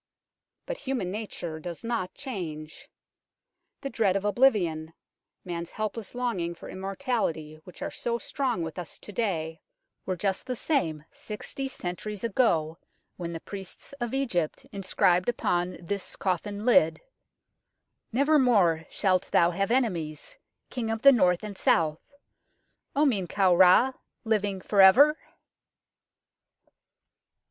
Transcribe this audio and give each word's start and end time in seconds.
But 0.65 0.77
human 0.79 1.11
nature 1.11 1.59
does 1.59 1.83
not 1.83 2.15
change. 2.15 2.89
The 3.81 3.89
dread 3.91 4.15
of 4.15 4.25
oblivion, 4.25 4.93
man's 5.45 5.71
helpless 5.73 6.15
longing 6.15 6.55
for 6.55 6.67
immortality, 6.69 7.59
which 7.65 7.83
are 7.83 7.91
so 7.91 8.17
strong 8.17 8.63
with 8.63 8.79
us 8.79 8.97
to 8.97 9.11
day, 9.11 9.61
were 10.07 10.15
just 10.15 10.47
the 10.47 10.55
same 10.55 11.03
sixty 11.13 11.67
centuries 11.67 12.23
ago 12.23 12.79
when 13.17 13.31
the 13.31 13.41
priests 13.41 13.93
of 14.01 14.11
Egypt 14.11 14.65
inscribed 14.71 15.29
upon 15.29 15.77
this 15.79 16.15
coffin 16.15 16.65
lid" 16.65 16.99
Never 18.11 18.39
more 18.39 18.87
shall 18.89 19.19
thou 19.19 19.51
have 19.51 19.69
enemies, 19.69 20.35
King 20.71 20.89
of 20.89 21.03
the 21.03 21.11
North 21.11 21.43
and 21.43 21.55
South, 21.55 22.01
O 22.95 23.05
Men 23.05 23.27
kau 23.27 23.53
Ra, 23.55 23.91
living 24.23 24.61
for 24.61 24.81
ever 24.81 25.19